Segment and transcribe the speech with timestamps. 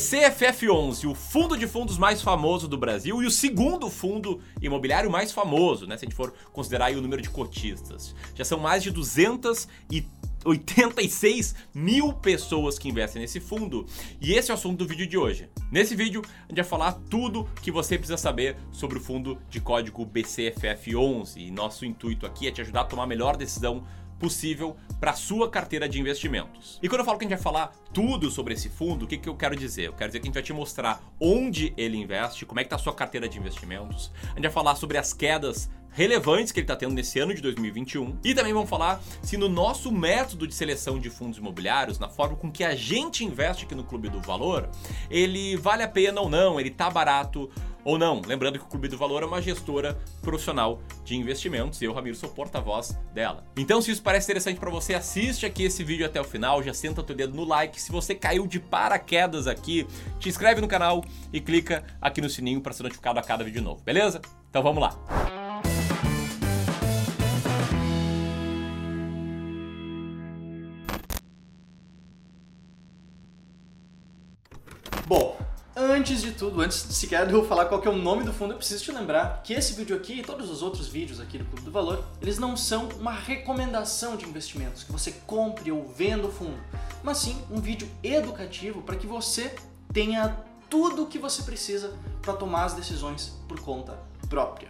[0.00, 5.30] BCFF11, o fundo de fundos mais famoso do Brasil e o segundo fundo imobiliário mais
[5.30, 8.14] famoso, né, se a gente for considerar o número de cotistas.
[8.34, 13.84] Já são mais de 286 mil pessoas que investem nesse fundo
[14.22, 15.50] e esse é o assunto do vídeo de hoje.
[15.70, 19.60] Nesse vídeo, a gente vai falar tudo que você precisa saber sobre o fundo de
[19.60, 23.84] código BCFF11 e nosso intuito aqui é te ajudar a tomar a melhor decisão
[24.20, 26.78] possível para sua carteira de investimentos.
[26.82, 29.18] E quando eu falo que a gente vai falar tudo sobre esse fundo, o que,
[29.18, 29.88] que eu quero dizer?
[29.88, 32.66] Eu quero dizer que a gente vai te mostrar onde ele investe, como é que
[32.66, 34.10] está a sua carteira de investimentos.
[34.22, 37.42] A gente vai falar sobre as quedas relevantes que ele está tendo nesse ano de
[37.42, 42.08] 2021 e também vamos falar se no nosso método de seleção de fundos imobiliários, na
[42.08, 44.68] forma com que a gente investe aqui no Clube do Valor,
[45.10, 47.50] ele vale a pena ou não, ele está barato
[47.84, 48.20] ou não.
[48.26, 52.16] Lembrando que o Clube do Valor é uma gestora profissional de investimentos e eu, Ramiro,
[52.16, 53.44] sou porta-voz dela.
[53.56, 56.74] Então, se isso parece interessante para você, assiste aqui esse vídeo até o final, já
[56.74, 57.79] senta o teu dedo no like.
[57.80, 59.86] Se você caiu de paraquedas aqui,
[60.18, 63.62] te inscreve no canal e clica aqui no sininho para ser notificado a cada vídeo
[63.62, 64.20] novo, beleza?
[64.50, 64.98] Então vamos lá.
[75.06, 75.40] Bom,
[75.76, 78.58] Antes de tudo, antes sequer de eu falar qual é o nome do fundo, eu
[78.58, 81.62] preciso te lembrar que esse vídeo aqui e todos os outros vídeos aqui do Clube
[81.62, 86.30] do Valor, eles não são uma recomendação de investimentos, que você compre ou venda o
[86.30, 86.58] fundo,
[87.02, 89.54] mas sim um vídeo educativo para que você
[89.92, 90.36] tenha
[90.68, 93.98] tudo o que você precisa para tomar as decisões por conta
[94.28, 94.68] própria.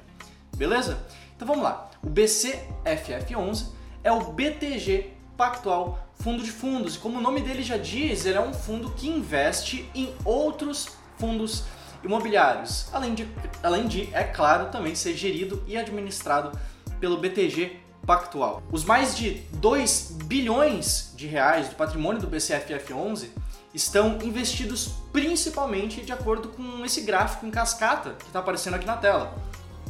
[0.57, 0.99] Beleza?
[1.37, 1.91] Então vamos lá.
[2.03, 3.67] O BCFF11
[4.03, 6.97] é o BTG Pactual Fundo de Fundos.
[6.97, 10.89] E como o nome dele já diz, ele é um fundo que investe em outros
[11.19, 11.65] fundos
[12.03, 13.29] imobiliários, além de,
[13.63, 16.59] além de, é claro, também ser gerido e administrado
[16.99, 18.63] pelo BTG Pactual.
[18.71, 23.29] Os mais de 2 bilhões de reais do patrimônio do BCFF11
[23.73, 28.97] estão investidos principalmente de acordo com esse gráfico em cascata que está aparecendo aqui na
[28.97, 29.33] tela.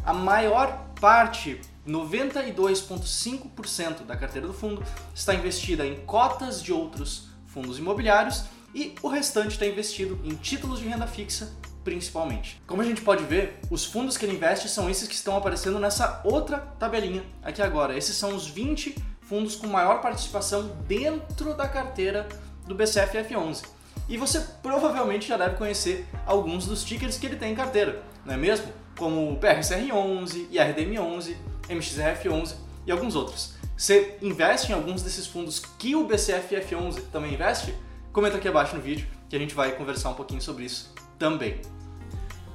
[0.04, 4.84] A maior parte, 92,5% da carteira do fundo,
[5.14, 8.44] está investida em cotas de outros fundos imobiliários
[8.74, 11.50] e o restante está investido em títulos de renda fixa,
[11.84, 12.60] principalmente.
[12.66, 15.78] Como a gente pode ver, os fundos que ele investe são esses que estão aparecendo
[15.78, 17.96] nessa outra tabelinha aqui agora.
[17.96, 22.28] Esses são os 20 fundos com maior participação dentro da carteira
[22.66, 23.64] do BCFF11.
[24.08, 28.34] E você provavelmente já deve conhecer alguns dos tickers que ele tem em carteira, não
[28.34, 28.72] é mesmo?
[28.98, 31.36] Como o PRCR11, IRDM11,
[31.68, 32.54] MXRF11
[32.86, 33.54] e alguns outros.
[33.76, 37.74] Você investe em alguns desses fundos que o BCFF11 também investe?
[38.12, 41.60] comenta aqui abaixo no vídeo que a gente vai conversar um pouquinho sobre isso também.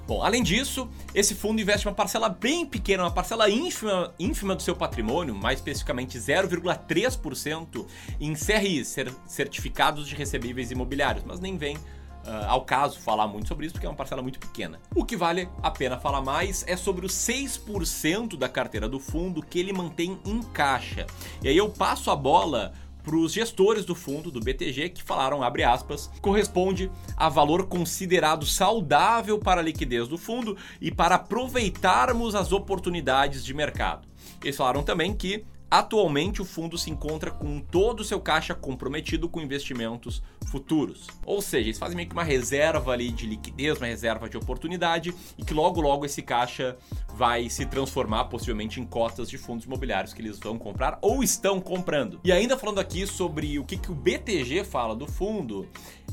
[0.08, 4.62] Bom, além disso, esse fundo investe uma parcela bem pequena, uma parcela ínfima, ínfima do
[4.62, 7.88] seu patrimônio, mais especificamente 0,3%
[8.20, 8.96] em CRIs,
[9.26, 13.88] certificados de recebíveis imobiliários, mas nem vem uh, ao caso falar muito sobre isso porque
[13.88, 14.80] é uma parcela muito pequena.
[14.94, 19.42] O que vale a pena falar mais é sobre os 6% da carteira do fundo
[19.42, 21.08] que ele mantém em caixa.
[21.42, 22.74] E aí eu passo a bola
[23.06, 28.46] para os gestores do fundo, do BTG, que falaram, abre aspas, corresponde a valor considerado
[28.48, 34.08] saudável para a liquidez do fundo e para aproveitarmos as oportunidades de mercado.
[34.44, 39.28] Eles falaram também que Atualmente, o fundo se encontra com todo o seu caixa comprometido
[39.28, 41.08] com investimentos futuros.
[41.26, 45.14] Ou seja, eles fazem meio que uma reserva ali de liquidez, uma reserva de oportunidade
[45.38, 46.78] e que logo logo esse caixa
[47.16, 51.62] vai se transformar possivelmente em cotas de fundos imobiliários que eles vão comprar ou estão
[51.62, 52.20] comprando.
[52.26, 55.66] E ainda falando aqui sobre o que, que o BTG fala do fundo,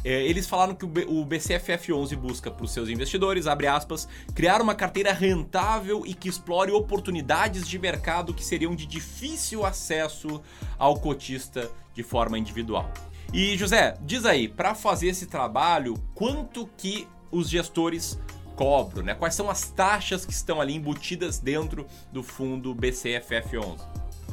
[0.05, 4.77] é, eles falaram que o BCFF11 busca para os seus investidores, abre aspas, criar uma
[4.77, 10.41] carteira rentável e que explore oportunidades de mercado que seriam de difícil acesso
[10.79, 12.89] ao cotista de forma individual.
[13.33, 18.21] E José, diz aí, para fazer esse trabalho, quanto que os gestores
[18.57, 19.15] cobram, né?
[19.15, 23.81] Quais são as taxas que estão ali embutidas dentro do fundo BCFF11?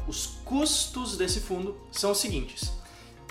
[0.07, 2.71] Os custos desse fundo são os seguintes: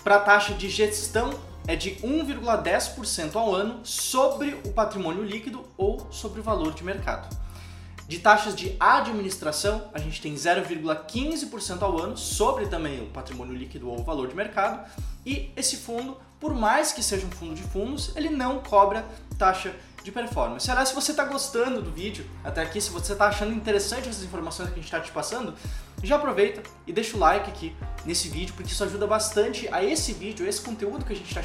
[0.02, 6.06] para a taxa de gestão é de 1,10% ao ano sobre o patrimônio líquido ou
[6.10, 7.36] sobre o valor de mercado.
[8.08, 13.90] De taxas de administração, a gente tem 0,15% ao ano sobre também o patrimônio líquido
[13.90, 14.90] ou o valor de mercado.
[15.26, 19.04] E esse fundo, por mais que seja um fundo de fundos, ele não cobra
[19.36, 19.76] taxa
[20.08, 20.70] de performance.
[20.70, 24.24] Aliás, se você está gostando do vídeo até aqui, se você está achando interessante essas
[24.24, 25.54] informações que a gente está te passando,
[26.02, 30.12] já aproveita e deixa o like aqui nesse vídeo, porque isso ajuda bastante a esse
[30.12, 31.42] vídeo, esse conteúdo que a gente está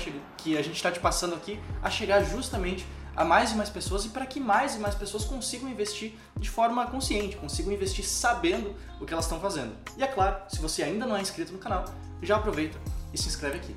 [0.72, 4.40] está te passando aqui, a chegar justamente a mais e mais pessoas e para que
[4.40, 9.26] mais e mais pessoas consigam investir de forma consciente, consigam investir sabendo o que elas
[9.26, 9.76] estão fazendo.
[9.98, 11.86] E é claro, se você ainda não é inscrito no canal,
[12.22, 12.80] já aproveita
[13.14, 13.76] e se inscreve aqui.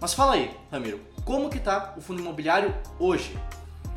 [0.00, 3.36] Mas fala aí, Ramiro, como que tá o fundo imobiliário hoje.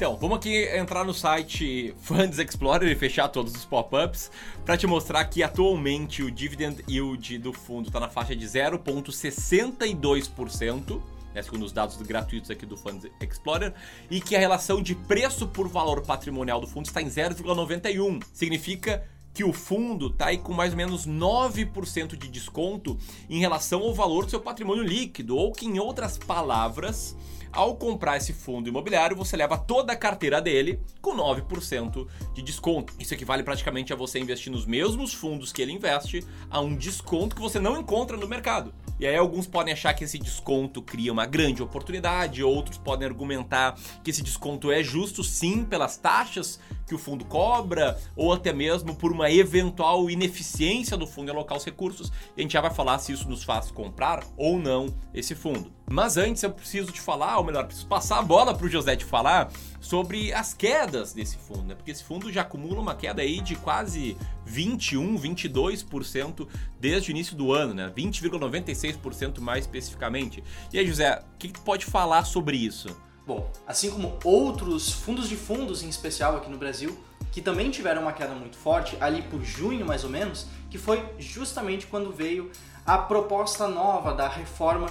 [0.02, 4.32] Então, vamos aqui entrar no site Funds Explorer e fechar todos os pop-ups
[4.66, 11.00] para te mostrar que atualmente o dividend yield do fundo está na faixa de 0,62%.
[11.36, 13.76] Né, segundo os dados gratuitos aqui do Funds Explorer,
[14.10, 18.24] e que a relação de preço por valor patrimonial do fundo está em 0,91.
[18.34, 22.98] Significa que o fundo está aí com mais ou menos 9% de desconto
[23.30, 27.16] em relação ao valor do seu patrimônio líquido, ou que, em outras palavras,
[27.52, 32.94] ao comprar esse fundo imobiliário, você leva toda a carteira dele com 9% de desconto.
[33.00, 37.36] Isso equivale praticamente a você investir nos mesmos fundos que ele investe a um desconto
[37.36, 38.74] que você não encontra no mercado.
[39.00, 43.76] E aí alguns podem achar que esse desconto cria uma grande oportunidade, outros podem argumentar
[44.04, 48.96] que esse desconto é justo sim pelas taxas que o fundo cobra, ou até mesmo
[48.96, 52.12] por uma eventual ineficiência do fundo em alocar os recursos.
[52.38, 55.81] E a gente já vai falar se isso nos faz comprar ou não esse fundo.
[55.92, 58.96] Mas antes eu preciso te falar, ou melhor, preciso passar a bola para o José
[58.96, 61.76] te falar sobre as quedas desse fundo, né?
[61.76, 64.16] Porque esse fundo já acumula uma queda aí de quase
[64.46, 66.48] 21, 22%
[66.80, 67.92] desde o início do ano, né?
[67.96, 70.44] 20,96% mais especificamente.
[70.72, 72.96] E aí, José, o que, que tu pode falar sobre isso?
[73.28, 76.98] Bom, assim como outros fundos de fundos em especial aqui no Brasil,
[77.32, 81.06] que também tiveram uma queda muito forte, ali por junho mais ou menos, que foi
[81.20, 82.52] justamente quando veio
[82.86, 84.88] a proposta nova da reforma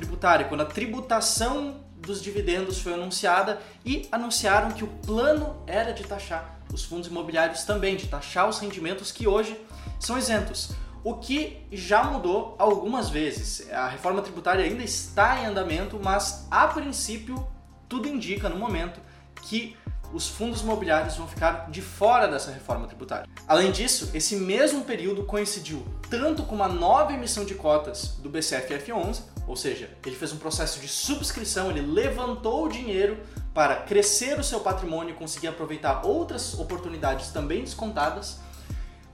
[0.00, 6.02] tributária, quando a tributação dos dividendos foi anunciada e anunciaram que o plano era de
[6.04, 9.60] taxar os fundos imobiliários também, de taxar os rendimentos que hoje
[9.98, 10.72] são isentos.
[11.04, 13.70] O que já mudou algumas vezes.
[13.70, 17.46] A reforma tributária ainda está em andamento, mas a princípio
[17.88, 19.00] tudo indica no momento
[19.42, 19.76] que
[20.12, 23.28] os fundos imobiliários vão ficar de fora dessa reforma tributária.
[23.46, 29.22] Além disso, esse mesmo período coincidiu tanto com uma nova emissão de cotas do BCFF11,
[29.46, 33.18] ou seja, ele fez um processo de subscrição, ele levantou o dinheiro
[33.52, 38.38] para crescer o seu patrimônio e conseguir aproveitar outras oportunidades também descontadas,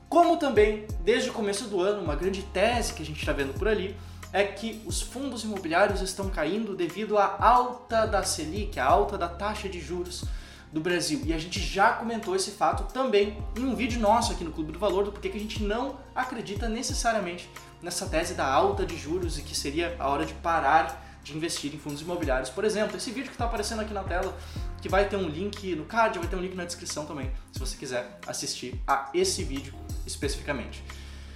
[0.09, 3.55] como também, desde o começo do ano, uma grande tese que a gente está vendo
[3.55, 3.97] por ali
[4.33, 9.29] é que os fundos imobiliários estão caindo devido à alta da Selic, a alta da
[9.29, 10.25] taxa de juros
[10.73, 11.21] do Brasil.
[11.25, 14.73] E a gente já comentou esse fato também em um vídeo nosso aqui no Clube
[14.73, 17.49] do Valor, do porquê que a gente não acredita necessariamente
[17.83, 21.75] nessa tese da alta de juros e que seria a hora de parar de investir
[21.75, 22.51] em fundos imobiliários.
[22.51, 24.37] Por exemplo, esse vídeo que está aparecendo aqui na tela,
[24.81, 27.59] que vai ter um link no card, vai ter um link na descrição também, se
[27.59, 29.75] você quiser assistir a esse vídeo
[30.07, 30.85] especificamente.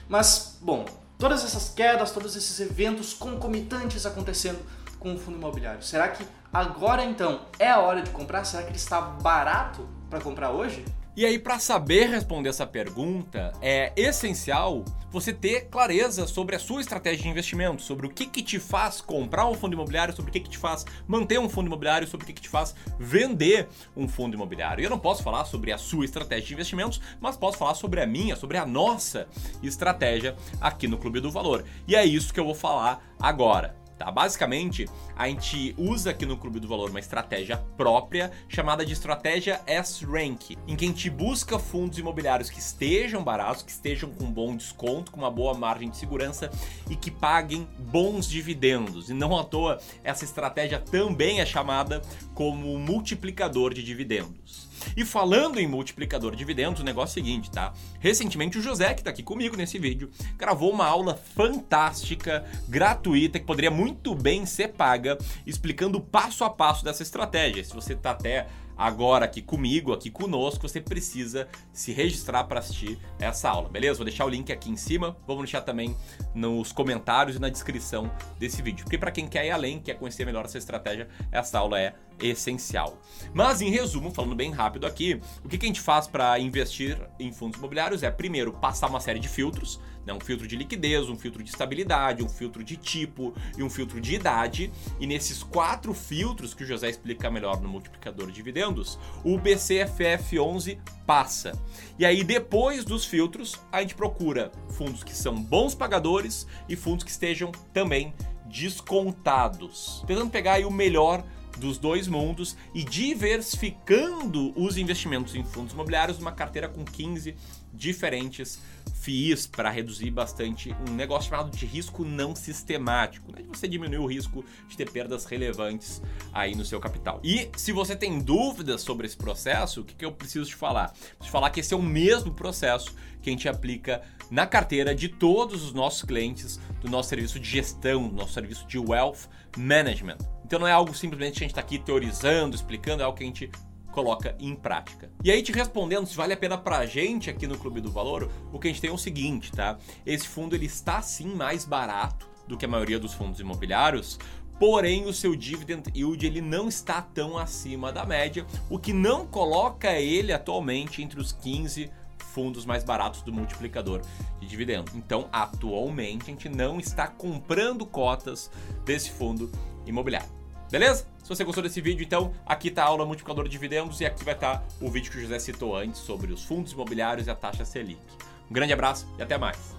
[0.08, 0.84] Mas, bom,
[1.18, 4.60] todas essas quedas, todos esses eventos concomitantes acontecendo
[5.00, 5.82] com o fundo imobiliário.
[5.82, 8.44] Será que agora então é a hora de comprar?
[8.44, 10.84] Será que ele está barato para comprar hoje?
[11.16, 16.80] E aí, para saber responder essa pergunta, é essencial você ter clareza sobre a sua
[16.80, 20.32] estratégia de investimento, sobre o que, que te faz comprar um fundo imobiliário, sobre o
[20.32, 23.68] que, que te faz manter um fundo imobiliário, sobre o que, que te faz vender
[23.96, 24.80] um fundo imobiliário.
[24.80, 28.00] E eu não posso falar sobre a sua estratégia de investimentos, mas posso falar sobre
[28.00, 29.26] a minha, sobre a nossa
[29.62, 31.64] estratégia aqui no Clube do Valor.
[31.88, 33.79] E é isso que eu vou falar agora.
[34.00, 34.10] Tá?
[34.10, 39.60] Basicamente, a gente usa aqui no Clube do Valor uma estratégia própria chamada de estratégia
[39.66, 44.56] S-Rank, em que a gente busca fundos imobiliários que estejam baratos, que estejam com bom
[44.56, 46.50] desconto, com uma boa margem de segurança
[46.88, 49.10] e que paguem bons dividendos.
[49.10, 52.00] E não à toa, essa estratégia também é chamada
[52.32, 54.69] como multiplicador de dividendos.
[54.96, 57.72] E falando em multiplicador de dividendos, o negócio é o seguinte, tá?
[57.98, 63.44] Recentemente o José, que tá aqui comigo nesse vídeo, gravou uma aula fantástica, gratuita, que
[63.44, 67.64] poderia muito bem ser paga, explicando passo a passo dessa estratégia.
[67.64, 68.46] Se você tá até
[68.80, 73.98] agora aqui comigo, aqui conosco, você precisa se registrar para assistir essa aula, beleza?
[73.98, 75.94] Vou deixar o link aqui em cima, vamos deixar também
[76.34, 78.84] nos comentários e na descrição desse vídeo.
[78.84, 82.98] Porque para quem quer ir além, quer conhecer melhor essa estratégia, essa aula é essencial.
[83.32, 87.32] Mas em resumo, falando bem rápido aqui, o que a gente faz para investir em
[87.32, 90.12] fundos imobiliários é primeiro passar uma série de filtros, né?
[90.12, 94.00] um filtro de liquidez, um filtro de estabilidade, um filtro de tipo e um filtro
[94.00, 94.70] de idade.
[94.98, 100.78] E nesses quatro filtros que o José explica melhor no multiplicador de dividendos, o BCFF11
[101.10, 101.60] passa.
[101.98, 107.02] E aí depois dos filtros, a gente procura fundos que são bons pagadores e fundos
[107.02, 108.14] que estejam também
[108.46, 111.24] descontados, tentando pegar o melhor
[111.58, 117.34] dos dois mundos e diversificando os investimentos em fundos imobiliários numa carteira com 15
[117.72, 118.60] diferentes
[119.00, 123.42] FIIs para reduzir bastante um negócio chamado de risco não sistemático, né?
[123.48, 126.02] você diminuir o risco de ter perdas relevantes
[126.32, 127.20] aí no seu capital.
[127.24, 130.90] E se você tem dúvidas sobre esse processo, o que, que eu preciso te falar?
[130.90, 135.08] Preciso falar que esse é o mesmo processo que a gente aplica na carteira de
[135.08, 140.18] todos os nossos clientes do nosso serviço de gestão, do nosso serviço de wealth management.
[140.50, 143.22] Então não é algo simplesmente que a gente está aqui teorizando, explicando, é algo que
[143.22, 143.48] a gente
[143.92, 145.08] coloca em prática.
[145.22, 148.28] E aí te respondendo se vale a pena pra gente aqui no Clube do Valor,
[148.52, 149.78] o que a gente tem é o seguinte, tá?
[150.04, 154.18] Esse fundo ele está sim mais barato do que a maioria dos fundos imobiliários,
[154.58, 159.24] porém o seu dividend yield ele não está tão acima da média, o que não
[159.28, 161.88] coloca ele atualmente entre os 15
[162.18, 164.02] fundos mais baratos do multiplicador
[164.40, 164.90] de dividendo.
[164.96, 168.50] Então, atualmente a gente não está comprando cotas
[168.84, 169.48] desse fundo
[169.86, 170.39] imobiliário.
[170.70, 171.04] Beleza?
[171.22, 174.24] Se você gostou desse vídeo, então aqui está a aula multiplicador de dividendos e aqui
[174.24, 177.30] vai estar tá o vídeo que o José citou antes sobre os fundos imobiliários e
[177.30, 178.00] a taxa Selic.
[178.48, 179.74] Um grande abraço e até mais.